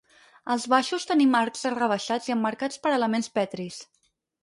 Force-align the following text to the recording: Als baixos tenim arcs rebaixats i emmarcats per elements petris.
Als 0.53 0.63
baixos 0.73 1.05
tenim 1.11 1.37
arcs 1.41 1.69
rebaixats 1.75 2.33
i 2.33 2.37
emmarcats 2.39 2.85
per 2.87 2.97
elements 3.01 3.35
petris. 3.41 3.83